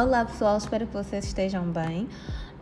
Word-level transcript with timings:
Olá 0.00 0.24
pessoal, 0.24 0.56
espero 0.56 0.86
que 0.86 0.94
vocês 0.94 1.26
estejam 1.26 1.62
bem. 1.66 2.08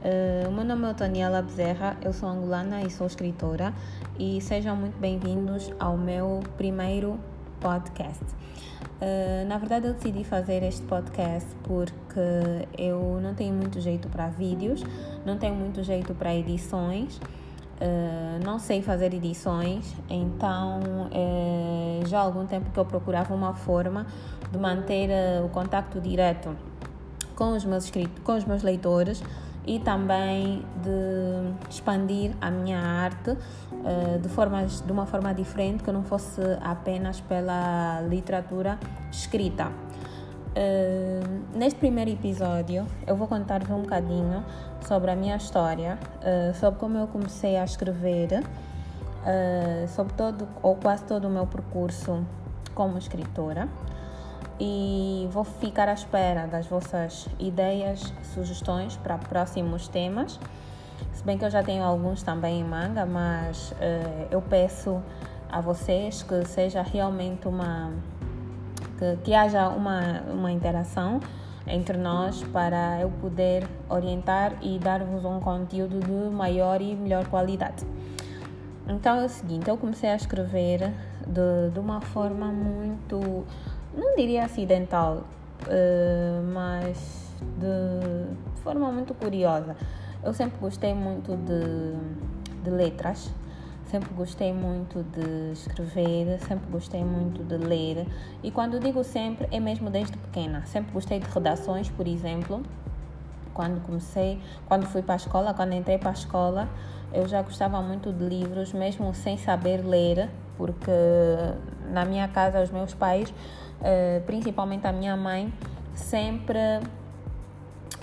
Uh, 0.03 0.49
o 0.49 0.53
meu 0.53 0.65
nome 0.65 0.91
é 0.91 0.93
Daniela 0.93 1.41
Bezerra, 1.41 1.97
eu 2.03 2.13
sou 2.13 2.29
angolana 2.29 2.83
e 2.83 2.91
sou 2.91 3.07
escritora 3.07 3.73
e 4.19 4.41
sejam 4.41 4.75
muito 4.75 4.99
bem-vindos 4.99 5.73
ao 5.79 5.97
meu 5.97 6.41
primeiro 6.57 7.17
podcast. 7.61 8.25
Uh, 8.25 9.47
na 9.47 9.57
verdade, 9.57 9.87
eu 9.87 9.95
decidi 9.95 10.25
fazer 10.25 10.65
este 10.65 10.83
podcast 10.83 11.49
porque 11.63 12.67
eu 12.77 13.21
não 13.23 13.37
tenho 13.37 13.55
muito 13.55 13.81
jeito 13.81 14.09
para 14.09 14.27
vídeos, 14.27 14.83
não 15.25 15.39
tenho 15.39 15.55
muito 15.55 15.81
jeito 15.85 16.13
para 16.17 16.35
edições. 16.35 17.19
Uh, 17.81 18.45
não 18.45 18.59
sei 18.59 18.83
fazer 18.83 19.15
edições, 19.15 19.95
então 20.11 20.81
já 22.05 22.19
há 22.19 22.23
algum 22.23 22.47
tempo 22.47 22.73
que 22.73 22.79
eu 22.81 22.85
procurava 22.85 23.33
uma 23.33 23.55
forma 23.55 24.09
de 24.51 24.59
manter 24.59 25.09
o 25.45 25.49
contacto 25.51 26.01
direto 26.01 26.57
com 27.39 27.53
os 27.53 27.65
meus 27.65 27.85
escritos, 27.85 28.21
com 28.25 28.37
os 28.37 28.45
meus 28.45 28.65
leitores 28.65 29.23
e 29.65 29.79
também 29.79 30.65
de 30.83 31.71
expandir 31.71 32.33
a 32.41 32.51
minha 32.51 32.81
arte 32.81 33.37
de, 34.21 34.29
formas, 34.29 34.81
de 34.81 34.91
uma 34.91 35.07
forma 35.07 35.33
diferente 35.33 35.85
que 35.85 35.93
não 35.93 36.03
fosse 36.03 36.41
apenas 36.61 37.21
pela 37.21 38.01
literatura 38.09 38.77
escrita. 39.13 39.71
Uh, 40.59 41.57
neste 41.57 41.79
primeiro 41.79 42.11
episódio, 42.11 42.85
eu 43.07 43.15
vou 43.15 43.29
contar-vos 43.29 43.71
um 43.71 43.83
bocadinho 43.83 44.45
sobre 44.81 45.13
a 45.13 45.15
minha 45.15 45.37
história, 45.37 45.97
uh, 46.17 46.53
sobre 46.59 46.81
como 46.81 46.99
eu 46.99 47.07
comecei 47.07 47.57
a 47.57 47.65
escrever, 47.65 48.43
uh, 48.43 49.89
sobre 49.89 50.15
todo 50.15 50.49
ou 50.61 50.75
quase 50.75 51.05
todo 51.05 51.29
o 51.29 51.31
meu 51.31 51.47
percurso 51.47 52.27
como 52.75 52.99
escritora. 52.99 53.69
E 54.61 55.29
vou 55.31 55.45
ficar 55.45 55.89
à 55.89 55.93
espera 55.93 56.47
das 56.47 56.67
vossas 56.67 57.29
ideias, 57.39 58.13
sugestões 58.35 58.97
para 58.97 59.17
próximos 59.19 59.87
temas. 59.89 60.41
Se 61.13 61.23
bem 61.25 61.39
que 61.39 61.45
eu 61.45 61.51
já 61.51 61.63
tenho 61.63 61.85
alguns 61.85 62.23
também 62.23 62.61
em 62.61 62.65
manga, 62.65 63.07
mas 63.07 63.73
eu 64.31 64.43
peço 64.43 65.01
a 65.51 65.61
vocês 65.61 66.23
que 66.23 66.45
seja 66.45 66.83
realmente 66.83 67.47
uma 67.47 67.93
que, 68.99 69.17
que 69.23 69.35
haja 69.35 69.69
uma, 69.69 70.23
uma 70.31 70.53
interação 70.53 71.21
entre 71.67 71.97
nós 71.97 72.43
para 72.45 73.01
eu 73.01 73.11
poder 73.21 73.67
orientar 73.89 74.55
e 74.63 74.79
dar-vos 74.79 75.25
um 75.25 75.39
conteúdo 75.39 76.01
de 76.01 76.35
maior 76.35 76.81
e 76.81 76.95
melhor 76.95 77.27
qualidade. 77.29 77.87
Então 78.89 79.21
é 79.21 79.27
o 79.27 79.29
seguinte, 79.29 79.69
eu 79.69 79.77
comecei 79.77 80.09
a 80.09 80.17
escrever 80.17 80.93
de, 81.27 81.71
de 81.73 81.79
uma 81.79 82.01
forma 82.01 82.47
muito, 82.47 83.45
não 83.99 84.17
diria 84.17 84.45
acidental, 84.45 85.25
uh, 85.65 86.53
mas 86.53 87.29
de 87.59 88.61
forma 88.63 88.91
muito 88.91 89.15
curiosa. 89.15 89.77
Eu 90.23 90.33
sempre 90.33 90.59
gostei 90.59 90.95
muito 90.95 91.37
de, 91.37 92.63
de 92.63 92.71
letras, 92.71 93.31
Sempre 93.91 94.13
gostei 94.13 94.53
muito 94.53 95.03
de 95.03 95.53
escrever, 95.53 96.39
sempre 96.41 96.71
gostei 96.71 97.03
muito 97.03 97.43
de 97.43 97.57
ler. 97.57 98.07
E 98.43 98.51
quando 98.51 98.79
digo 98.79 99.03
sempre, 99.03 99.49
é 99.51 99.59
mesmo 99.59 99.89
desde 99.89 100.15
pequena. 100.15 100.63
Sempre 100.67 100.93
gostei 100.93 101.19
de 101.19 101.27
redações, 101.27 101.89
por 101.89 102.07
exemplo. 102.07 102.63
Quando 103.55 103.81
comecei, 103.81 104.39
quando 104.67 104.85
fui 104.85 105.01
para 105.01 105.15
a 105.15 105.17
escola, 105.17 105.55
quando 105.55 105.73
entrei 105.73 105.97
para 105.97 106.11
a 106.11 106.13
escola, 106.13 106.69
eu 107.15 107.27
já 107.27 107.41
gostava 107.41 107.81
muito 107.81 108.13
de 108.13 108.23
livros, 108.29 108.75
mesmo 108.75 109.15
sem 109.15 109.39
saber 109.39 109.79
ler, 109.79 110.29
porque 110.59 110.93
na 111.91 112.05
minha 112.05 112.29
casa 112.29 112.63
os 112.63 112.71
meus 112.71 112.95
pais, 112.95 113.33
eh, 113.83 114.23
principalmente 114.27 114.87
a 114.87 114.93
minha 114.93 115.17
mãe, 115.17 115.53
sempre 115.95 116.81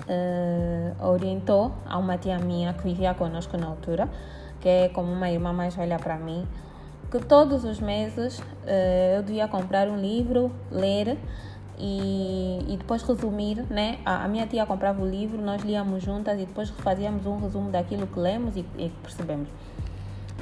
eh, 0.08 0.94
orientou 1.00 1.72
a 1.86 1.98
uma 1.98 2.18
tia 2.18 2.38
minha 2.40 2.74
que 2.74 2.84
vivia 2.84 3.14
conosco 3.14 3.58
na 3.58 3.68
altura 3.68 4.10
que 4.66 4.70
é 4.70 4.90
como 4.90 5.14
uma 5.14 5.30
irmã 5.30 5.54
mais 5.54 5.76
velha 5.76 6.00
para 6.00 6.18
mim, 6.18 6.44
que 7.12 7.20
todos 7.20 7.64
os 7.64 7.80
meses 7.80 8.40
uh, 8.40 9.16
eu 9.16 9.22
devia 9.22 9.48
comprar 9.48 9.88
um 9.88 9.96
livro, 9.96 10.52
ler 10.72 11.20
e, 11.78 12.66
e 12.68 12.76
depois 12.76 13.04
resumir, 13.04 13.64
né? 13.70 14.00
A, 14.04 14.26
a, 14.26 14.28
minha 14.28 14.48
tia 14.48 14.66
comprava 14.66 15.04
o 15.04 15.08
livro, 15.08 15.40
nós 15.40 15.62
líamos 15.62 16.02
juntas 16.02 16.40
e 16.40 16.48
depois 16.48 16.72
fazíamos 16.72 17.28
um 17.28 17.38
resumo 17.38 17.70
daquilo 17.70 18.08
que 18.08 18.20
lemos 18.20 18.58
e, 18.58 18.66
e 18.80 18.92
percebemos. 19.04 19.50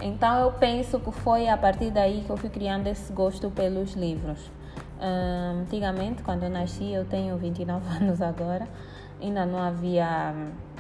Então 0.01 0.39
eu 0.39 0.51
penso 0.53 0.99
que 0.99 1.11
foi 1.11 1.47
a 1.47 1.57
partir 1.57 1.91
daí 1.91 2.23
que 2.25 2.29
eu 2.29 2.37
fui 2.37 2.49
criando 2.49 2.87
esse 2.87 3.11
gosto 3.13 3.49
pelos 3.51 3.93
livros. 3.93 4.51
Antigamente, 4.99 6.23
quando 6.23 6.43
eu 6.43 6.49
nasci, 6.49 6.91
eu 6.91 7.05
tenho 7.05 7.37
29 7.37 7.85
anos 7.97 8.21
agora, 8.21 8.67
ainda 9.21 9.45
não 9.45 9.59
havia 9.59 10.33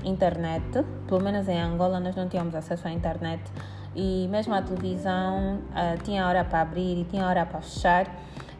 internet, 0.03 0.63
pelo 1.07 1.21
menos 1.21 1.47
em 1.47 1.61
Angola 1.61 1.99
nós 1.99 2.15
não 2.15 2.27
tínhamos 2.27 2.53
acesso 2.55 2.87
à 2.87 2.91
internet 2.91 3.41
e 3.95 4.27
mesmo 4.29 4.53
a 4.53 4.61
televisão 4.61 5.59
uh, 5.69 6.03
tinha 6.03 6.27
hora 6.27 6.43
para 6.43 6.61
abrir 6.61 7.01
e 7.01 7.03
tinha 7.05 7.25
hora 7.27 7.45
para 7.45 7.61
fechar. 7.61 8.07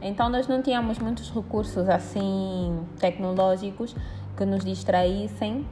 Então 0.01 0.29
nós 0.29 0.47
não 0.47 0.61
tínhamos 0.61 0.99
muitos 0.99 1.29
recursos 1.31 1.89
assim 1.89 2.85
tecnológicos 2.99 3.95
que 4.37 4.45
nos 4.45 4.63
distraíssem. 4.63 5.65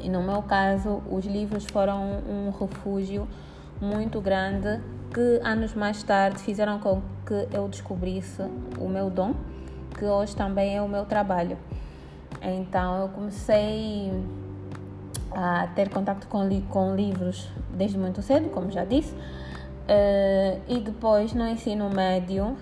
E 0.00 0.08
no 0.08 0.22
meu 0.22 0.42
caso, 0.42 1.02
os 1.10 1.24
livros 1.24 1.64
foram 1.64 2.20
um 2.28 2.50
refúgio 2.50 3.26
muito 3.80 4.20
grande 4.20 4.80
que 5.12 5.40
anos 5.42 5.74
mais 5.74 6.02
tarde 6.02 6.38
fizeram 6.38 6.78
com 6.78 7.02
que 7.26 7.48
eu 7.52 7.68
descobrisse 7.68 8.42
o 8.78 8.88
meu 8.88 9.10
dom, 9.10 9.34
que 9.98 10.04
hoje 10.04 10.36
também 10.36 10.76
é 10.76 10.82
o 10.82 10.88
meu 10.88 11.04
trabalho. 11.04 11.56
Então 12.42 13.02
eu 13.02 13.08
comecei 13.08 14.12
a 15.32 15.66
ter 15.74 15.88
contato 15.88 16.26
com, 16.28 16.48
com 16.68 16.94
livros 16.94 17.48
desde 17.70 17.98
muito 17.98 18.22
cedo, 18.22 18.48
como 18.50 18.70
já 18.70 18.84
disse, 18.84 19.14
uh, 19.14 20.60
e 20.68 20.80
depois 20.80 21.32
no 21.32 21.46
ensino 21.46 21.88
médio 21.90 22.44
uh, 22.46 22.56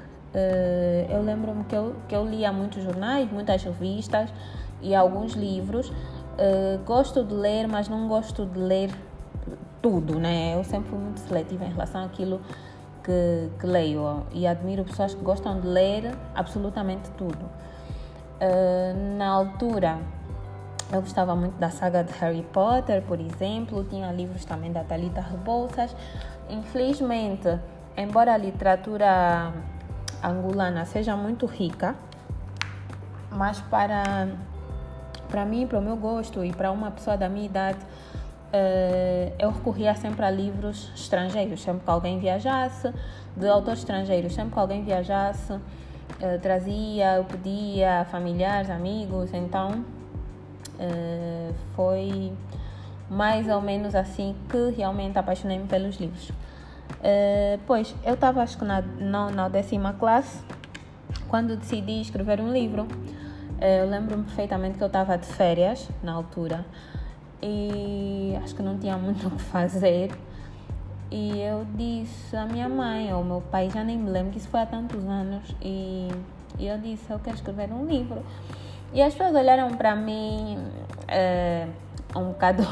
eu 1.10 1.22
lembro-me 1.22 1.64
que 1.64 1.74
eu, 1.74 1.96
que 2.08 2.14
eu 2.14 2.24
lia 2.24 2.52
muitos 2.52 2.82
jornais, 2.82 3.30
muitas 3.30 3.62
revistas 3.62 4.30
e 4.80 4.94
alguns 4.94 5.32
livros. 5.32 5.88
Uh, 5.88 6.78
gosto 6.84 7.24
de 7.24 7.32
ler, 7.32 7.66
mas 7.66 7.88
não 7.88 8.06
gosto 8.08 8.44
de 8.44 8.58
ler 8.58 8.90
tudo, 9.86 10.18
né? 10.18 10.56
Eu 10.56 10.64
sempre 10.64 10.90
fui 10.90 10.98
muito 10.98 11.20
seletiva 11.20 11.64
em 11.64 11.68
relação 11.68 12.04
àquilo 12.04 12.40
que, 13.04 13.48
que 13.60 13.66
leio 13.68 14.26
e 14.32 14.44
admiro 14.44 14.84
pessoas 14.84 15.14
que 15.14 15.22
gostam 15.22 15.60
de 15.60 15.68
ler 15.68 16.12
absolutamente 16.34 17.08
tudo. 17.12 17.44
Uh, 17.44 19.16
na 19.16 19.28
altura, 19.28 20.00
eu 20.92 21.00
gostava 21.00 21.36
muito 21.36 21.56
da 21.58 21.70
saga 21.70 22.02
de 22.02 22.12
Harry 22.14 22.42
Potter, 22.52 23.00
por 23.02 23.20
exemplo, 23.20 23.84
tinha 23.84 24.10
livros 24.10 24.44
também 24.44 24.72
da 24.72 24.82
Talita 24.82 25.20
Rebouças. 25.20 25.94
Infelizmente, 26.50 27.56
embora 27.96 28.34
a 28.34 28.36
literatura 28.36 29.52
angolana 30.20 30.84
seja 30.84 31.16
muito 31.16 31.46
rica, 31.46 31.94
mas 33.30 33.60
para 33.60 34.02
para 35.28 35.44
mim, 35.44 35.64
para 35.66 35.78
o 35.78 35.82
meu 35.82 35.96
gosto 35.96 36.44
e 36.44 36.52
para 36.52 36.72
uma 36.72 36.90
pessoa 36.90 37.16
da 37.16 37.28
minha 37.28 37.46
idade, 37.46 37.78
uh, 38.52 39.34
eu 39.38 39.50
recorria 39.50 39.94
sempre 39.94 40.24
a 40.24 40.30
livros 40.30 40.90
estrangeiros, 40.94 41.62
sempre 41.62 41.84
que 41.84 41.90
alguém 41.90 42.18
viajasse, 42.18 42.92
de 43.36 43.48
autores 43.48 43.80
estrangeiros, 43.80 44.34
sempre 44.34 44.52
que 44.52 44.58
alguém 44.58 44.84
viajasse, 44.84 45.52
uh, 45.52 45.60
trazia, 46.40 47.16
eu 47.16 47.24
pedia 47.24 48.06
familiares, 48.10 48.70
amigos, 48.70 49.32
então 49.32 49.84
uh, 50.74 51.54
foi 51.74 52.32
mais 53.08 53.48
ou 53.48 53.60
menos 53.60 53.94
assim 53.94 54.34
que 54.48 54.70
realmente 54.76 55.18
apaixonei-me 55.18 55.66
pelos 55.66 55.96
livros. 55.96 56.32
pois 57.64 57.94
eu 58.04 58.14
estava 58.14 58.42
acho 58.42 58.58
que 58.58 58.64
na, 58.64 58.82
na, 58.82 59.30
na 59.30 59.48
décima 59.48 59.92
classe 59.92 60.42
quando 61.28 61.56
decidi 61.56 62.00
escrever 62.00 62.40
um 62.40 62.52
livro. 62.52 62.88
Eu 63.60 63.88
lembro-me 63.88 64.24
perfeitamente 64.24 64.76
que 64.76 64.82
eu 64.82 64.88
estava 64.88 65.16
de 65.16 65.26
férias 65.26 65.88
na 66.02 66.12
altura 66.12 66.64
e 67.42 68.36
acho 68.42 68.54
que 68.54 68.62
não 68.62 68.78
tinha 68.78 68.96
muito 68.96 69.26
o 69.28 69.30
que 69.30 69.42
fazer. 69.42 70.10
E 71.10 71.40
eu 71.40 71.64
disse 71.74 72.36
à 72.36 72.44
minha 72.46 72.68
mãe 72.68 73.12
ou 73.12 73.18
ao 73.18 73.24
meu 73.24 73.40
pai, 73.40 73.70
já 73.70 73.84
nem 73.84 73.96
me 73.96 74.10
lembro, 74.10 74.32
que 74.32 74.38
isso 74.38 74.48
foi 74.48 74.60
há 74.60 74.66
tantos 74.66 75.04
anos, 75.04 75.54
e, 75.62 76.08
e 76.58 76.66
eu 76.66 76.78
disse: 76.78 77.10
Eu 77.10 77.18
quero 77.18 77.36
escrever 77.36 77.72
um 77.72 77.86
livro. 77.86 78.22
E 78.92 79.02
as 79.02 79.14
pessoas 79.14 79.34
olharam 79.34 79.68
para 79.76 79.94
mim 79.94 80.58
é, 81.06 81.68
um 82.14 82.28
bocado. 82.28 82.62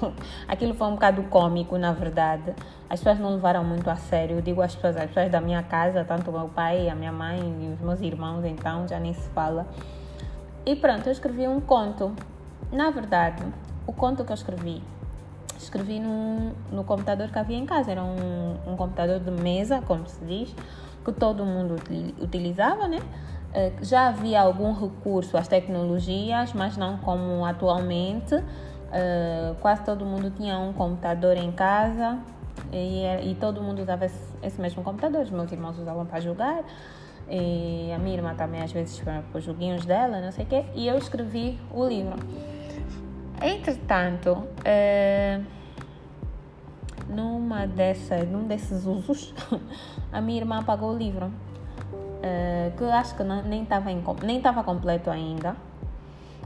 aquilo 0.48 0.74
foi 0.74 0.88
um 0.88 0.94
bocado 0.94 1.22
cômico, 1.24 1.76
na 1.78 1.92
verdade. 1.92 2.54
As 2.88 3.00
pessoas 3.00 3.18
não 3.18 3.34
levaram 3.34 3.64
muito 3.64 3.88
a 3.88 3.96
sério. 3.96 4.36
Eu 4.36 4.42
digo 4.42 4.62
as 4.62 4.74
pessoas, 4.74 4.96
as 4.96 5.06
pessoas 5.06 5.30
da 5.30 5.40
minha 5.40 5.62
casa, 5.62 6.04
tanto 6.04 6.30
o 6.30 6.32
meu 6.32 6.48
pai, 6.48 6.88
a 6.88 6.94
minha 6.94 7.12
mãe 7.12 7.38
e 7.38 7.74
os 7.74 7.80
meus 7.80 8.00
irmãos, 8.00 8.44
então 8.44 8.88
já 8.88 8.98
nem 8.98 9.14
se 9.14 9.28
fala. 9.30 9.66
E 10.66 10.74
pronto, 10.74 11.06
eu 11.06 11.12
escrevi 11.12 11.46
um 11.46 11.60
conto. 11.60 12.12
Na 12.72 12.90
verdade, 12.90 13.44
o 13.86 13.92
conto 13.92 14.24
que 14.24 14.32
eu 14.32 14.34
escrevi, 14.34 14.82
escrevi 15.58 16.00
no, 16.00 16.52
no 16.70 16.84
computador 16.84 17.28
que 17.30 17.38
havia 17.38 17.56
em 17.56 17.66
casa. 17.66 17.90
Era 17.90 18.02
um, 18.02 18.56
um 18.66 18.76
computador 18.76 19.20
de 19.20 19.30
mesa, 19.30 19.82
como 19.86 20.06
se 20.08 20.24
diz, 20.24 20.54
que 21.04 21.12
todo 21.12 21.44
mundo 21.44 21.76
utilizava, 22.20 22.88
né? 22.88 23.00
já 23.80 24.08
havia 24.08 24.40
algum 24.40 24.72
recurso 24.72 25.36
às 25.36 25.46
tecnologias, 25.46 26.52
mas 26.52 26.76
não 26.76 26.98
como 26.98 27.44
atualmente. 27.44 28.34
quase 29.60 29.84
todo 29.84 30.04
mundo 30.04 30.30
tinha 30.30 30.58
um 30.58 30.72
computador 30.72 31.36
em 31.36 31.52
casa 31.52 32.18
e, 32.72 33.04
e 33.30 33.36
todo 33.36 33.62
mundo 33.62 33.82
usava 33.82 34.06
esse, 34.06 34.34
esse 34.42 34.60
mesmo 34.60 34.82
computador. 34.82 35.22
Os 35.22 35.30
meus 35.30 35.52
irmãos 35.52 35.78
usavam 35.78 36.04
para 36.04 36.20
jogar. 36.20 36.64
E 37.28 37.90
a 37.94 37.98
minha 37.98 38.16
irmã 38.16 38.34
também 38.34 38.60
às 38.62 38.72
vezes 38.72 39.00
para 39.00 39.22
os 39.32 39.44
joguinhos 39.44 39.86
dela, 39.86 40.20
não 40.20 40.30
sei 40.30 40.44
o 40.44 40.48
quê, 40.48 40.64
e 40.74 40.86
eu 40.86 40.98
escrevi 40.98 41.58
o 41.72 41.86
livro. 41.86 42.18
Entretanto, 43.42 44.48
é, 44.64 45.40
numa 47.08 47.66
dessa, 47.66 48.24
num 48.24 48.46
desses 48.46 48.86
usos, 48.86 49.34
a 50.12 50.20
minha 50.20 50.40
irmã 50.40 50.60
apagou 50.60 50.92
o 50.92 50.96
livro, 50.96 51.30
é, 52.22 52.72
que 52.76 52.84
acho 52.84 53.14
que 53.16 53.22
não, 53.22 53.42
nem 53.42 53.62
estava 53.62 53.90
nem 54.22 54.38
estava 54.38 54.62
completo 54.62 55.10
ainda, 55.10 55.56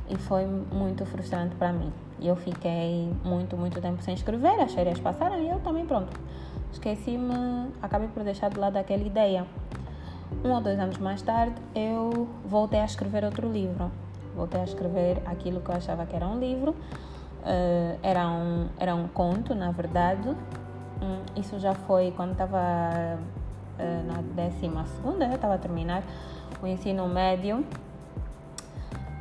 e 0.08 0.16
foi 0.16 0.46
muito 0.46 1.04
frustrante 1.06 1.54
para 1.56 1.72
mim. 1.72 1.92
Eu 2.20 2.34
fiquei 2.34 3.12
muito, 3.24 3.56
muito 3.56 3.80
tempo 3.80 4.02
sem 4.02 4.14
escrever, 4.14 4.58
as 4.60 4.72
férias 4.72 4.98
passaram 4.98 5.40
e 5.40 5.48
eu 5.48 5.60
também, 5.60 5.86
pronto, 5.86 6.18
esqueci-me, 6.72 7.70
acabei 7.80 8.08
por 8.08 8.24
deixar 8.24 8.50
de 8.50 8.58
lado 8.58 8.76
aquela 8.76 9.02
ideia. 9.02 9.46
Um 10.44 10.50
ou 10.50 10.60
dois 10.60 10.78
anos 10.78 10.98
mais 10.98 11.22
tarde, 11.22 11.54
eu 11.74 12.28
voltei 12.44 12.80
a 12.80 12.84
escrever 12.84 13.24
outro 13.24 13.50
livro. 13.50 13.90
Voltei 14.38 14.60
a 14.60 14.64
escrever 14.64 15.20
aquilo 15.26 15.60
que 15.60 15.68
eu 15.68 15.74
achava 15.74 16.06
que 16.06 16.14
era 16.14 16.24
um 16.24 16.38
livro. 16.38 16.70
Uh, 16.70 17.98
era, 18.04 18.28
um, 18.28 18.68
era 18.78 18.94
um 18.94 19.08
conto, 19.08 19.52
na 19.52 19.72
verdade. 19.72 20.28
Um, 21.02 21.40
isso 21.40 21.58
já 21.58 21.74
foi 21.74 22.12
quando 22.16 22.32
estava 22.32 23.18
uh, 23.18 24.06
na 24.06 24.22
décima 24.36 24.86
segunda, 24.86 25.26
estava 25.26 25.54
a 25.54 25.58
terminar 25.58 26.04
o 26.62 26.66
ensino 26.68 27.08
médio. 27.08 27.66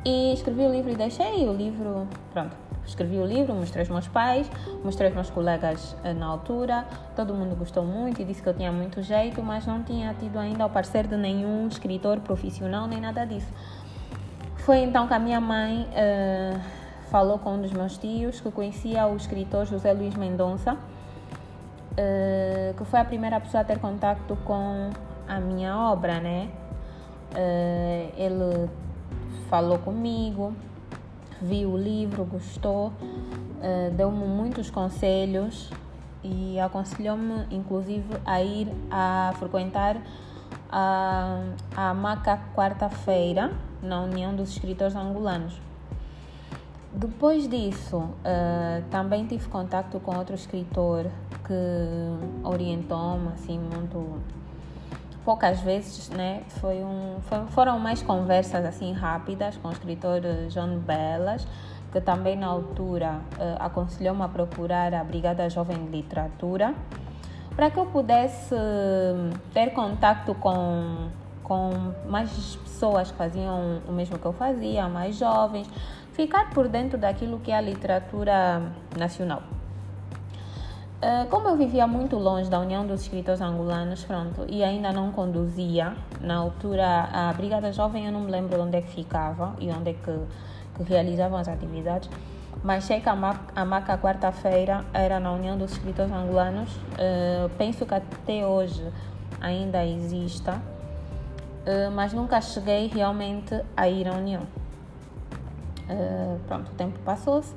E 0.04 0.32
escrevi 0.32 0.62
o 0.62 0.70
livro 0.70 0.92
e 0.92 0.94
deixei 0.94 1.48
o 1.48 1.52
livro, 1.52 2.06
pronto, 2.32 2.56
escrevi 2.86 3.18
o 3.18 3.26
livro, 3.26 3.52
mostrei 3.54 3.82
aos 3.82 3.90
meus 3.90 4.06
pais, 4.06 4.48
mostrei 4.84 5.08
aos 5.08 5.14
meus 5.16 5.30
colegas 5.30 5.96
eh, 6.04 6.14
na 6.14 6.26
altura. 6.26 6.86
Todo 7.16 7.34
mundo 7.34 7.56
gostou 7.56 7.84
muito 7.84 8.22
e 8.22 8.24
disse 8.24 8.40
que 8.40 8.48
eu 8.48 8.54
tinha 8.54 8.70
muito 8.70 9.02
jeito, 9.02 9.42
mas 9.42 9.66
não 9.66 9.82
tinha 9.82 10.14
tido 10.14 10.38
ainda 10.38 10.64
o 10.64 10.70
parecer 10.70 11.06
de 11.08 11.16
nenhum 11.16 11.66
escritor 11.66 12.20
profissional 12.20 12.86
nem 12.86 13.00
nada 13.00 13.26
disso. 13.26 13.48
Foi 14.68 14.80
então 14.80 15.08
que 15.08 15.14
a 15.14 15.18
minha 15.18 15.40
mãe 15.40 15.88
uh, 15.88 16.60
falou 17.10 17.38
com 17.38 17.54
um 17.54 17.62
dos 17.62 17.72
meus 17.72 17.96
tios 17.96 18.38
que 18.38 18.50
conhecia 18.50 19.06
o 19.06 19.16
escritor 19.16 19.64
José 19.64 19.94
Luiz 19.94 20.14
Mendonça, 20.14 20.74
uh, 20.74 22.76
que 22.76 22.84
foi 22.84 23.00
a 23.00 23.04
primeira 23.06 23.40
pessoa 23.40 23.62
a 23.62 23.64
ter 23.64 23.78
contato 23.78 24.36
com 24.44 24.90
a 25.26 25.40
minha 25.40 25.74
obra, 25.74 26.20
né? 26.20 26.50
Uh, 27.32 28.12
ele 28.14 28.68
falou 29.48 29.78
comigo, 29.78 30.52
viu 31.40 31.70
o 31.70 31.78
livro, 31.78 32.26
gostou, 32.26 32.92
deu-me 33.96 34.26
muitos 34.26 34.68
conselhos 34.68 35.70
e 36.22 36.60
aconselhou-me, 36.60 37.46
inclusive, 37.50 38.20
a 38.22 38.42
ir 38.42 38.68
a 38.90 39.32
frequentar 39.38 39.96
a, 40.70 41.40
a 41.74 41.94
Maca 41.94 42.38
quarta-feira 42.54 43.50
na 43.82 44.00
União 44.00 44.34
dos 44.34 44.50
Escritores 44.50 44.94
Angolanos. 44.96 45.60
Depois 46.92 47.46
disso, 47.48 47.96
uh, 47.98 48.82
também 48.90 49.26
tive 49.26 49.46
contato 49.48 50.00
com 50.00 50.16
outro 50.16 50.34
escritor 50.34 51.06
que 51.46 52.46
orientou-me 52.46 53.28
assim 53.28 53.58
muito 53.58 54.20
poucas 55.24 55.60
vezes, 55.60 56.08
né? 56.08 56.42
Foi 56.48 56.82
um, 56.82 57.18
foi, 57.20 57.46
foram 57.48 57.78
mais 57.78 58.02
conversas 58.02 58.64
assim 58.64 58.92
rápidas 58.92 59.58
com 59.58 59.68
o 59.68 59.72
escritor 59.72 60.22
João 60.48 60.78
Belas, 60.78 61.46
que 61.92 62.00
também 62.00 62.34
na 62.36 62.46
altura 62.46 63.20
uh, 63.34 63.62
aconselhou-me 63.62 64.22
a 64.22 64.28
procurar 64.28 64.94
a 64.94 65.04
Brigada 65.04 65.48
Jovem 65.50 65.84
de 65.84 65.90
Literatura, 65.90 66.74
para 67.54 67.70
que 67.70 67.78
eu 67.78 67.86
pudesse 67.86 68.54
ter 69.52 69.70
contato 69.70 70.34
com, 70.36 71.08
com 71.48 71.94
mais 72.06 72.30
pessoas 72.56 73.10
que 73.10 73.16
faziam 73.16 73.80
o 73.88 73.92
mesmo 73.92 74.18
que 74.18 74.26
eu 74.26 74.32
fazia, 74.32 74.86
mais 74.88 75.16
jovens, 75.16 75.68
ficar 76.12 76.50
por 76.50 76.68
dentro 76.68 76.98
daquilo 76.98 77.40
que 77.40 77.50
é 77.50 77.56
a 77.56 77.60
literatura 77.60 78.70
nacional. 78.96 79.42
Ah, 81.00 81.26
como 81.30 81.48
eu 81.48 81.56
vivia 81.56 81.86
muito 81.86 82.16
longe 82.16 82.50
da 82.50 82.58
União 82.58 82.84
dos 82.84 83.02
Escritores 83.02 83.40
Angolanos, 83.40 84.04
pronto, 84.04 84.44
e 84.48 84.64
ainda 84.64 84.92
não 84.92 85.12
conduzia, 85.12 85.94
na 86.20 86.36
altura 86.36 87.08
a 87.12 87.32
Brigada 87.32 87.72
Jovem 87.72 88.06
eu 88.06 88.12
não 88.12 88.22
me 88.22 88.30
lembro 88.32 88.60
onde 88.60 88.76
é 88.76 88.82
que 88.82 88.88
ficava 88.88 89.54
e 89.60 89.70
onde 89.70 89.90
é 89.90 89.92
que, 89.92 90.18
que 90.76 90.82
realizavam 90.82 91.38
as 91.38 91.46
atividades, 91.46 92.10
mas 92.64 92.82
sei 92.82 93.00
que 93.00 93.08
a, 93.08 93.14
MAC, 93.14 93.38
a 93.54 93.64
MACA 93.64 93.96
quarta-feira 93.98 94.84
era 94.92 95.20
na 95.20 95.30
União 95.30 95.56
dos 95.56 95.70
Escritores 95.70 96.10
Angolanos, 96.10 96.74
uh, 96.74 97.48
penso 97.56 97.86
que 97.86 97.94
até 97.94 98.44
hoje 98.44 98.84
ainda 99.40 99.86
exista, 99.86 100.60
uh, 101.66 101.90
mas 101.94 102.12
nunca 102.12 102.40
cheguei 102.40 102.88
realmente 102.88 103.60
a 103.76 103.88
ir 103.88 104.08
à 104.08 104.14
União. 104.14 104.42
pronto, 106.46 106.70
o 106.70 106.74
tempo 106.74 106.98
passou-se 107.00 107.54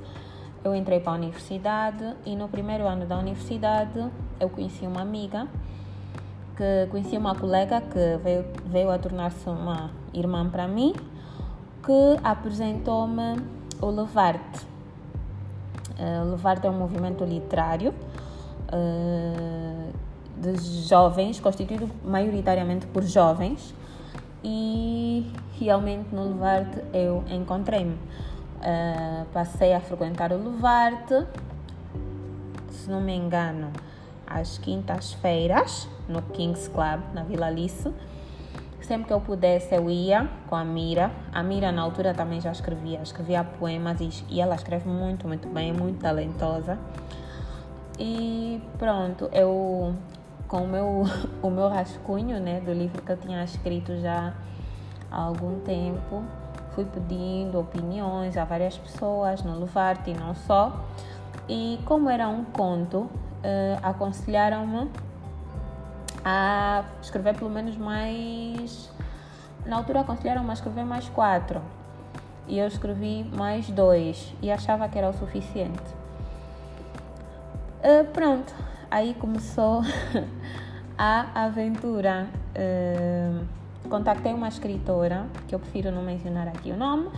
eu 0.63 0.75
entrei 0.75 0.99
para 0.99 1.13
a 1.13 1.15
universidade 1.15 2.15
e 2.25 2.35
no 2.35 2.47
primeiro 2.47 2.87
ano 2.87 3.05
da 3.05 3.17
universidade 3.17 4.05
eu 4.39 4.47
conheci 4.49 4.85
uma 4.85 5.01
amiga 5.01 5.47
que 6.55 6.87
conheci 6.91 7.17
uma 7.17 7.33
colega 7.33 7.81
que 7.81 8.17
veio, 8.23 8.45
veio 8.65 8.91
a 8.91 8.99
tornar-se 8.99 9.49
uma 9.49 9.89
irmã 10.13 10.47
para 10.47 10.67
mim 10.67 10.93
que 11.83 12.19
apresentou-me 12.23 13.41
o 13.81 13.87
Levarte. 13.87 14.67
Uh, 15.97 16.29
Levarte 16.29 16.67
é 16.67 16.69
um 16.69 16.77
movimento 16.77 17.23
literário 17.23 17.91
uh, 18.71 19.91
de 20.37 20.87
jovens, 20.87 21.39
constituído 21.39 21.89
maioritariamente 22.05 22.85
por 22.85 23.01
jovens 23.01 23.73
e 24.43 25.31
realmente 25.59 26.13
no 26.13 26.29
Levarte 26.29 26.81
eu 26.93 27.23
encontrei-me. 27.29 27.93
Uh, 27.93 29.25
passei 29.33 29.73
a 29.73 29.79
frequentar 29.79 30.31
o 30.31 30.37
Levarte, 30.37 31.25
se 32.69 32.89
não 32.89 33.01
me 33.01 33.15
engano, 33.15 33.71
às 34.27 34.57
quintas-feiras, 34.57 35.87
no 36.07 36.21
Kings 36.21 36.69
Club, 36.69 37.01
na 37.13 37.23
Vila 37.23 37.47
Alice. 37.47 37.91
Sempre 38.81 39.07
que 39.07 39.13
eu 39.13 39.21
pudesse, 39.21 39.73
eu 39.75 39.89
ia 39.89 40.29
com 40.47 40.55
a 40.55 40.65
Mira. 40.65 41.11
A 41.31 41.43
Mira, 41.43 41.71
na 41.71 41.81
altura, 41.81 42.13
também 42.13 42.41
já 42.41 42.51
escrevia, 42.51 42.99
escrevia 43.01 43.43
poemas 43.43 43.97
e, 44.29 44.41
ela 44.41 44.55
escreve 44.55 44.89
muito, 44.89 45.27
muito 45.27 45.47
bem, 45.47 45.71
muito 45.71 45.99
talentosa. 45.99 46.77
E 47.99 48.61
pronto, 48.79 49.29
eu 49.31 49.93
com 50.51 50.65
o 50.65 50.67
meu, 50.67 51.03
o 51.41 51.49
meu 51.49 51.69
rascunho 51.69 52.37
né, 52.41 52.59
do 52.59 52.73
livro 52.73 53.01
que 53.01 53.09
eu 53.09 53.15
tinha 53.15 53.41
escrito 53.41 53.97
já 54.01 54.33
há 55.09 55.21
algum 55.21 55.61
tempo, 55.61 56.23
fui 56.75 56.83
pedindo 56.83 57.57
opiniões 57.57 58.35
a 58.35 58.43
várias 58.43 58.77
pessoas 58.77 59.41
no 59.43 59.57
Luvarte 59.57 60.11
e 60.11 60.13
não 60.13 60.35
só. 60.35 60.85
E 61.47 61.79
como 61.85 62.09
era 62.09 62.27
um 62.27 62.43
conto, 62.43 62.99
uh, 62.99 63.09
aconselharam-me 63.81 64.91
a 66.23 66.83
escrever 67.01 67.35
pelo 67.37 67.49
menos 67.49 67.77
mais. 67.77 68.91
Na 69.65 69.77
altura 69.77 70.01
aconselharam-me 70.01 70.49
a 70.49 70.53
escrever 70.53 70.83
mais 70.83 71.07
quatro. 71.09 71.61
E 72.47 72.59
eu 72.59 72.67
escrevi 72.67 73.23
mais 73.23 73.69
dois 73.69 74.33
e 74.41 74.51
achava 74.51 74.89
que 74.89 74.97
era 74.97 75.09
o 75.09 75.13
suficiente. 75.13 76.01
Uh, 77.83 78.05
pronto, 78.11 78.53
aí 78.91 79.13
começou 79.13 79.81
a 80.97 81.45
aventura. 81.45 82.27
Uh, 82.53 83.45
contactei 83.89 84.33
uma 84.33 84.49
escritora, 84.49 85.25
que 85.47 85.55
eu 85.55 85.59
prefiro 85.59 85.91
não 85.91 86.03
mencionar 86.03 86.47
aqui 86.49 86.71
o 86.71 86.77
nome, 86.77 87.09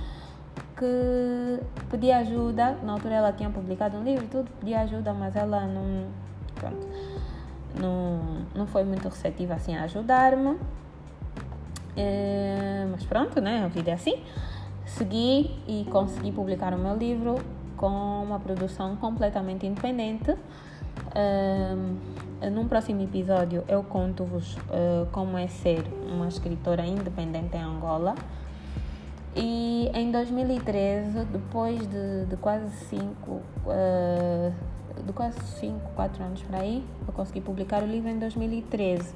que 0.78 1.60
pedia 1.90 2.20
ajuda. 2.20 2.78
Na 2.84 2.94
altura 2.94 3.16
ela 3.16 3.34
tinha 3.34 3.50
publicado 3.50 3.98
um 3.98 4.04
livro 4.04 4.24
e 4.24 4.28
tudo, 4.28 4.50
pedia 4.60 4.82
ajuda, 4.82 5.14
mas 5.14 5.36
ela 5.36 5.66
não. 5.66 6.06
Pronto. 6.56 6.88
Não, 7.80 8.46
não 8.54 8.68
foi 8.68 8.84
muito 8.84 9.10
receptiva 9.10 9.56
assim 9.56 9.76
a 9.76 9.84
ajudar-me. 9.84 10.58
É, 11.98 12.88
mas 12.92 13.04
pronto, 13.04 13.42
né? 13.42 13.64
A 13.66 13.68
vida 13.68 13.90
é 13.92 13.94
assim. 13.96 14.24
Segui 14.86 15.60
e 15.68 15.86
consegui 15.90 16.32
publicar 16.32 16.74
o 16.74 16.78
meu 16.78 16.96
livro 16.96 17.36
com 17.76 17.88
uma 18.24 18.40
produção 18.40 18.96
completamente 18.96 19.66
independente. 19.66 20.36
Num 22.52 22.68
próximo 22.68 23.02
episódio 23.02 23.64
eu 23.68 23.84
conto-vos 23.84 24.56
uh, 24.56 25.08
como 25.12 25.38
é 25.38 25.48
ser 25.48 25.86
uma 26.12 26.28
escritora 26.28 26.86
independente 26.86 27.56
em 27.56 27.62
Angola. 27.62 28.16
E 29.36 29.90
em 29.94 30.12
2013, 30.12 31.26
depois 31.26 31.80
de, 31.88 32.26
de 32.26 32.38
quase 32.38 32.70
5, 32.88 33.32
uh, 33.32 34.54
de 35.04 35.14
quase 35.14 35.40
5, 35.60 35.80
4 35.96 36.24
anos 36.24 36.44
por 36.44 36.56
aí, 36.56 36.86
eu 37.08 37.14
consegui 37.14 37.42
publicar 37.42 37.82
o 37.82 37.88
livro 37.88 38.10
em 38.10 38.20
2013. 38.20 39.16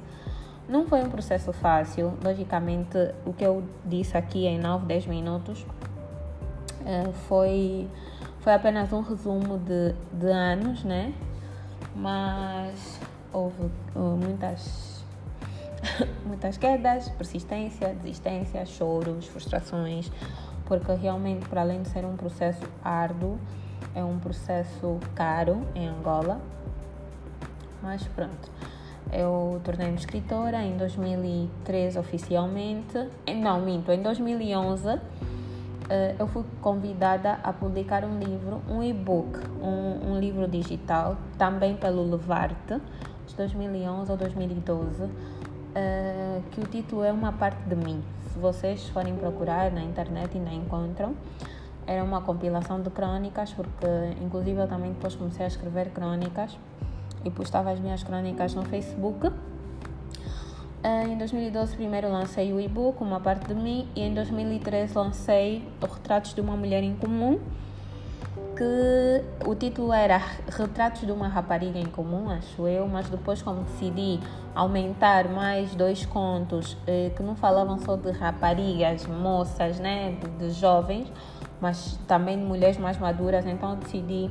Não 0.68 0.86
foi 0.86 1.02
um 1.02 1.08
processo 1.08 1.52
fácil, 1.52 2.14
logicamente, 2.24 2.98
o 3.24 3.32
que 3.32 3.44
eu 3.44 3.62
disse 3.84 4.16
aqui 4.16 4.46
em 4.46 4.58
9, 4.58 4.86
10 4.86 5.06
minutos 5.06 5.62
uh, 6.80 7.12
foi, 7.28 7.88
foi 8.40 8.54
apenas 8.54 8.92
um 8.92 9.00
resumo 9.00 9.58
de, 9.58 9.94
de 10.12 10.26
anos, 10.26 10.82
né? 10.82 11.14
Mas 11.98 13.00
houve 13.32 13.64
uh, 13.96 14.16
muitas, 14.16 15.04
muitas 16.24 16.56
quedas, 16.56 17.08
persistência, 17.10 17.88
desistência, 17.94 18.64
choros, 18.64 19.26
frustrações, 19.26 20.10
porque 20.64 20.92
realmente, 20.92 21.48
para 21.48 21.62
além 21.62 21.82
de 21.82 21.88
ser 21.88 22.04
um 22.04 22.16
processo 22.16 22.64
árduo, 22.84 23.36
é 23.96 24.04
um 24.04 24.18
processo 24.20 25.00
caro 25.16 25.66
em 25.74 25.88
Angola. 25.88 26.40
Mas 27.82 28.06
pronto. 28.08 28.50
Eu 29.12 29.60
tornei-me 29.64 29.96
escritora 29.96 30.62
em 30.62 30.76
2013 30.76 31.98
oficialmente. 31.98 33.08
Não, 33.26 33.60
minto, 33.60 33.90
em 33.90 34.02
2011 34.02 34.88
eh, 34.88 35.00
eu 36.18 36.26
fui 36.26 36.44
convidada 36.60 37.38
a 37.42 37.52
publicar 37.52 38.04
um 38.04 38.18
livro, 38.18 38.60
um 38.68 38.82
e-book, 38.82 39.38
um, 39.62 40.12
um, 40.12 40.20
livro 40.20 40.46
digital, 40.46 41.16
também 41.38 41.76
pelo 41.76 42.02
Levarte, 42.10 42.80
de 43.26 43.34
2011 43.34 44.10
ou 44.10 44.16
2012, 44.16 45.08
eh, 45.74 46.40
que 46.50 46.60
o 46.60 46.64
título 46.64 47.04
é 47.04 47.12
Uma 47.12 47.32
Parte 47.32 47.62
de 47.68 47.74
Mim. 47.74 48.02
Se 48.32 48.38
vocês 48.38 48.88
forem 48.88 49.16
procurar 49.16 49.70
na 49.70 49.82
internet 49.82 50.36
ainda 50.36 50.50
encontram. 50.50 51.14
Era 51.86 52.04
uma 52.04 52.20
compilação 52.20 52.82
de 52.82 52.90
crónicas, 52.90 53.54
porque 53.54 53.86
inclusive 54.20 54.60
eu 54.60 54.68
também 54.68 54.92
depois 54.92 55.14
comecei 55.14 55.46
a 55.46 55.48
escrever 55.48 55.88
crónicas 55.90 56.58
e 57.24 57.30
postava 57.30 57.70
as 57.70 57.80
minhas 57.80 58.02
crónicas 58.02 58.54
no 58.54 58.62
Facebook. 58.64 59.30
Eh, 60.82 61.04
em 61.08 61.18
2012 61.18 61.74
primeiro 61.74 62.08
lancei 62.08 62.52
o 62.52 62.60
e-book, 62.60 63.02
uma 63.02 63.18
parte 63.18 63.48
de 63.48 63.54
mim, 63.54 63.88
e 63.96 64.02
em 64.02 64.14
2013 64.14 64.96
lancei 64.96 65.68
Retratos 65.82 66.34
de 66.34 66.40
uma 66.40 66.56
Mulher 66.56 66.84
em 66.84 66.94
Comum, 66.94 67.40
que 68.56 69.48
o 69.48 69.56
título 69.56 69.92
era 69.92 70.18
Retratos 70.48 71.00
de 71.00 71.10
uma 71.10 71.26
Rapariga 71.26 71.80
em 71.80 71.86
Comum, 71.86 72.30
acho 72.30 72.68
eu, 72.68 72.86
mas 72.86 73.08
depois 73.08 73.42
como 73.42 73.62
decidi 73.62 74.20
aumentar 74.54 75.28
mais 75.28 75.74
dois 75.74 76.06
contos 76.06 76.76
eh, 76.86 77.10
que 77.16 77.24
não 77.24 77.34
falavam 77.34 77.80
só 77.80 77.96
de 77.96 78.12
raparigas, 78.12 79.04
moças, 79.06 79.80
né, 79.80 80.12
de, 80.12 80.46
de 80.46 80.50
jovens, 80.50 81.12
mas 81.60 81.98
também 82.06 82.38
de 82.38 82.44
mulheres 82.44 82.78
mais 82.78 82.98
maduras, 82.98 83.44
então 83.46 83.74
decidi 83.74 84.30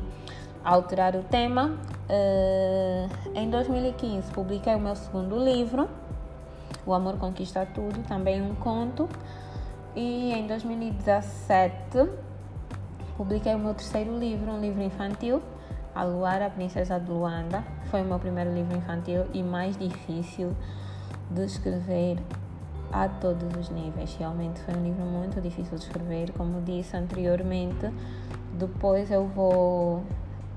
alterar 0.63 1.13
o 1.15 1.23
tema. 1.23 1.77
Uh, 2.09 3.09
em 3.35 3.49
2015 3.49 4.31
publiquei 4.31 4.73
o 4.75 4.79
meu 4.79 4.95
segundo 4.95 5.37
livro, 5.37 5.89
O 6.87 6.93
Amor 6.93 7.17
Conquista 7.17 7.65
Tudo, 7.65 8.01
também 8.07 8.41
um 8.41 8.55
conto. 8.55 9.09
E 9.93 10.31
em 10.31 10.47
2017 10.47 12.09
publiquei 13.17 13.53
o 13.53 13.59
meu 13.59 13.73
terceiro 13.73 14.17
livro, 14.17 14.51
um 14.51 14.61
livro 14.61 14.81
infantil, 14.81 15.41
A 15.93 16.03
Luara, 16.03 16.45
a 16.45 16.49
Princesa 16.49 16.97
de 16.97 17.11
Luanda. 17.11 17.61
Foi 17.91 18.01
o 18.01 18.05
meu 18.05 18.17
primeiro 18.17 18.53
livro 18.53 18.77
infantil 18.77 19.25
e 19.33 19.43
mais 19.43 19.75
difícil 19.75 20.55
de 21.29 21.43
escrever 21.43 22.19
a 22.91 23.09
todos 23.09 23.53
os 23.57 23.69
níveis. 23.69 24.15
Realmente 24.15 24.61
foi 24.61 24.73
um 24.73 24.83
livro 24.83 25.03
muito 25.03 25.41
difícil 25.41 25.77
de 25.77 25.83
escrever, 25.83 26.31
como 26.33 26.61
disse 26.61 26.95
anteriormente. 26.95 27.91
Depois 28.53 29.11
eu 29.11 29.27
vou 29.27 30.03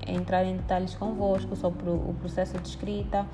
entrar 0.07 0.45
em 0.45 0.55
detalhes 0.55 0.95
convosco 0.95 1.55
sobre 1.57 1.89
o 1.89 2.15
processo 2.19 2.57
de 2.57 2.69
escrita, 2.69 3.25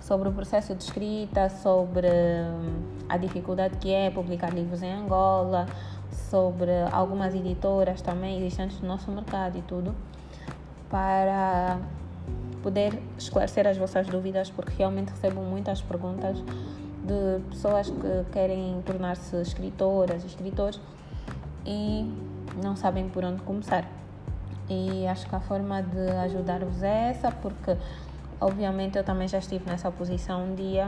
sobre 0.00 0.28
o 0.28 0.32
processo 0.32 0.74
de 0.74 0.84
escrita, 0.84 1.48
sobre 1.48 2.08
hum, 2.08 2.82
a 3.08 3.16
dificuldade 3.16 3.76
que 3.78 3.90
é 3.90 4.10
publicar 4.10 4.52
livros 4.52 4.82
em 4.82 4.92
Angola, 4.92 5.66
sobre 6.10 6.70
algumas 6.92 7.34
editoras 7.34 8.02
também 8.02 8.38
existentes 8.38 8.80
no 8.80 8.88
nosso 8.88 9.10
mercado 9.10 9.58
e 9.58 9.62
tudo, 9.62 9.94
para 10.90 11.78
poder 12.62 12.98
esclarecer 13.18 13.66
as 13.66 13.76
vossas 13.76 14.06
dúvidas, 14.06 14.50
porque 14.50 14.72
realmente 14.76 15.10
recebo 15.10 15.40
muitas 15.42 15.80
perguntas 15.82 16.38
de 17.04 17.40
pessoas 17.50 17.90
que 17.90 18.32
querem 18.32 18.80
tornar-se 18.86 19.36
escritoras, 19.36 20.24
escritores 20.24 20.80
e 21.66 22.10
não 22.62 22.76
sabem 22.76 23.08
por 23.08 23.24
onde 23.24 23.42
começar. 23.42 23.86
E 24.68 25.06
acho 25.06 25.28
que 25.28 25.34
a 25.34 25.40
forma 25.40 25.82
de 25.82 26.10
ajudar-vos 26.24 26.82
é 26.82 27.10
essa, 27.10 27.30
porque 27.30 27.76
obviamente 28.44 28.98
eu 28.98 29.02
também 29.02 29.26
já 29.26 29.38
estive 29.38 29.64
nessa 29.64 29.90
posição 29.90 30.44
um 30.44 30.54
dia 30.54 30.86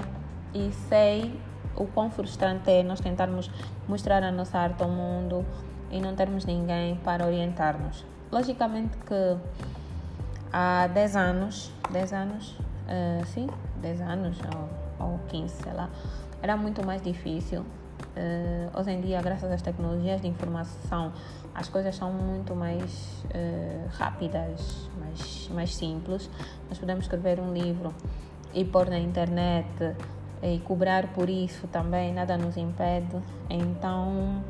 e 0.53 0.71
sei 0.89 1.41
o 1.75 1.87
quão 1.87 2.11
frustrante 2.11 2.71
é 2.71 2.83
nós 2.83 3.01
tentarmos 3.01 3.51
mostrar 3.89 4.23
a 4.23 4.31
nossa 4.31 4.59
arte 4.59 4.83
ao 4.83 4.91
mundo 4.91 5.45
e 5.91 5.99
não 5.99 6.15
termos 6.15 6.45
ninguém 6.45 6.97
para 6.97 7.25
orientar-nos. 7.25 8.05
Logicamente 8.31 8.99
que 8.99 9.37
há 10.53 10.87
10 10.89 11.17
anos, 11.17 11.73
10 11.91 12.13
anos, 12.13 12.51
uh, 12.51 13.25
sim, 13.27 13.49
10 13.81 14.01
anos 14.03 14.39
ou, 15.01 15.07
ou 15.07 15.19
15, 15.29 15.63
sei 15.63 15.73
lá, 15.73 15.89
era 16.43 16.59
muito 16.59 16.85
mais 16.85 17.01
difícil. 17.01 17.65
Uh, 18.17 18.81
hoje 18.81 18.93
em 18.93 19.01
dia, 19.03 19.21
graças 19.21 19.53
às 19.53 19.61
tecnologias 19.61 20.23
de 20.23 20.27
informação, 20.27 21.13
as 21.55 21.69
coisas 21.69 21.95
são 21.95 22.11
muito 22.11 22.57
mais 22.57 23.23
uh, 23.27 23.89
rápidas, 23.91 24.89
mais, 24.99 25.51
mais 25.53 25.75
simples. 25.75 26.31
Nós 26.67 26.79
podemos 26.79 27.05
escrever 27.05 27.39
um 27.39 27.53
livro 27.53 27.95
e 28.55 28.65
pôr 28.65 28.89
na 28.89 28.99
internet 28.99 29.95
e 30.43 30.59
cobrar 30.61 31.09
por 31.09 31.29
isso 31.29 31.67
também, 31.67 32.15
nada 32.15 32.39
nos 32.39 32.57
impede. 32.57 33.19
Então, 33.51 34.43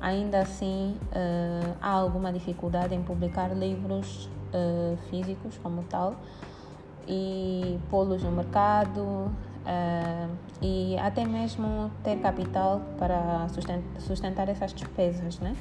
ainda 0.00 0.40
assim, 0.40 0.96
uh, 1.12 1.76
há 1.80 1.90
alguma 1.90 2.32
dificuldade 2.32 2.92
em 2.92 3.02
publicar 3.02 3.54
livros 3.56 4.28
físicos 5.10 5.58
como 5.62 5.82
tal 5.82 6.16
e 7.06 7.78
pô-los 7.90 8.22
no 8.22 8.32
mercado 8.32 9.30
uh, 9.64 10.36
e 10.62 10.96
até 10.98 11.24
mesmo 11.24 11.90
ter 12.02 12.18
capital 12.18 12.82
para 12.98 13.46
sustentar 13.98 14.48
essas 14.48 14.72
despesas, 14.72 15.38
né? 15.40 15.54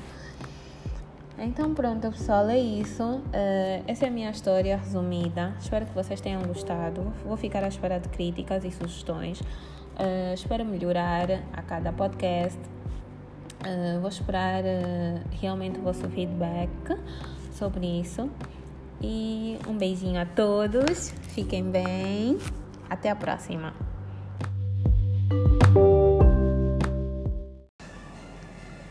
Então 1.39 1.73
pronto 1.75 2.09
pessoal, 2.09 2.49
é 2.49 2.57
isso. 2.57 3.03
Uh, 3.03 3.83
essa 3.87 4.05
é 4.05 4.07
a 4.07 4.11
minha 4.11 4.31
história 4.31 4.75
resumida. 4.75 5.53
Espero 5.59 5.85
que 5.85 5.93
vocês 5.93 6.19
tenham 6.19 6.41
gostado. 6.41 7.13
Vou 7.23 7.37
ficar 7.37 7.63
à 7.63 7.67
espera 7.67 7.99
de 7.99 8.09
críticas 8.09 8.65
e 8.65 8.71
sugestões. 8.71 9.39
Uh, 9.39 10.33
espero 10.33 10.65
melhorar 10.65 11.29
a 11.53 11.61
cada 11.61 11.93
podcast. 11.93 12.59
Uh, 13.61 13.99
vou 13.99 14.09
esperar 14.09 14.63
realmente 15.39 15.79
o 15.79 15.83
vosso 15.83 16.09
feedback 16.09 16.69
sobre 17.51 17.85
isso. 17.85 18.29
E 18.99 19.59
um 19.67 19.77
beijinho 19.77 20.19
a 20.19 20.25
todos. 20.25 21.11
Fiquem 21.35 21.69
bem. 21.69 22.39
Até 22.89 23.11
a 23.11 23.15
próxima. 23.15 23.86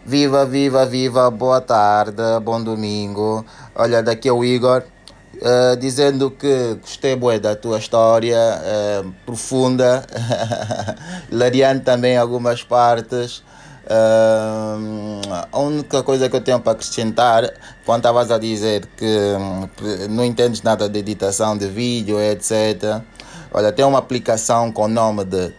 Viva, 0.09 0.47
viva, 0.47 0.87
viva, 0.87 1.31
boa 1.33 1.61
tarde, 1.61 2.23
bom 2.41 2.63
domingo. 2.63 3.45
Olha, 3.75 4.01
daqui 4.03 4.29
é 4.29 4.33
o 4.33 4.45
Igor, 4.45 4.85
uh, 5.35 5.77
dizendo 5.77 6.31
que 6.31 6.79
gostei 6.81 7.17
bué 7.17 7.41
da 7.41 7.57
tua 7.57 7.79
história, 7.79 8.39
uh, 8.39 9.13
profunda, 9.27 10.07
lariando 11.33 11.83
também 11.83 12.17
algumas 12.17 12.63
partes. 12.63 13.39
Uh, 13.87 15.21
a 15.51 15.59
única 15.59 16.05
coisa 16.05 16.29
que 16.29 16.37
eu 16.37 16.41
tenho 16.41 16.61
para 16.61 16.73
acrescentar, 16.75 17.53
quando 17.85 17.99
estavas 17.99 18.31
a 18.31 18.39
dizer 18.39 18.87
que 18.97 19.05
hum, 19.05 19.69
não 20.11 20.25
entendes 20.25 20.63
nada 20.63 20.89
de 20.89 21.01
editação 21.01 21.59
de 21.59 21.67
vídeo, 21.67 22.21
etc. 22.21 23.03
Olha, 23.53 23.73
tem 23.73 23.85
uma 23.85 23.99
aplicação 23.99 24.71
com 24.71 24.85
o 24.85 24.89
nome 24.89 25.25
de 25.25 25.51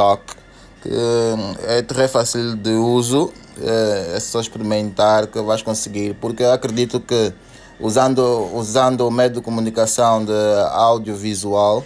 TikTok, 0.00 0.34
que 0.82 0.88
hum, 0.88 1.54
é 1.66 1.82
très 1.82 2.10
fácil 2.10 2.56
de 2.56 2.70
uso 2.70 3.32
é, 3.60 4.16
é 4.16 4.20
só 4.20 4.40
experimentar 4.40 5.26
que 5.26 5.40
vais 5.40 5.60
conseguir, 5.60 6.14
porque 6.14 6.42
acredito 6.42 7.00
que 7.00 7.32
usando, 7.78 8.48
usando 8.54 9.06
o 9.06 9.10
método 9.10 9.40
de 9.40 9.44
comunicação 9.44 10.24
de 10.24 10.32
audiovisual 10.72 11.84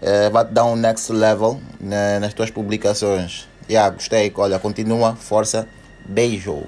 é, 0.00 0.30
vai 0.30 0.44
te 0.44 0.52
dar 0.52 0.64
um 0.64 0.76
next 0.76 1.12
level 1.12 1.60
né, 1.80 2.20
nas 2.20 2.32
tuas 2.32 2.50
publicações. 2.50 3.48
Yeah, 3.68 3.92
gostei, 3.92 4.32
olha, 4.36 4.60
continua, 4.60 5.16
força, 5.16 5.66
beijo. 6.04 6.62